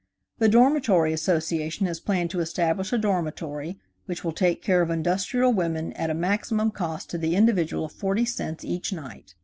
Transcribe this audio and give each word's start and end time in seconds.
The 0.39 0.49
Dormitory 0.49 1.13
Association 1.13 1.85
has 1.85 1.99
planned 1.99 2.31
to 2.31 2.39
establish 2.39 2.91
a 2.91 2.97
dormitory 2.97 3.77
which 4.07 4.23
will 4.23 4.31
take 4.31 4.63
care 4.63 4.81
of 4.81 4.89
industrial 4.89 5.53
women 5.53 5.93
at 5.93 6.09
a 6.09 6.15
maximum 6.15 6.71
cost 6.71 7.11
to 7.11 7.19
the 7.19 7.35
individual 7.35 7.85
of 7.85 7.91
forty 7.91 8.25
cents 8.25 8.65
each 8.65 8.91
night. 8.91 9.35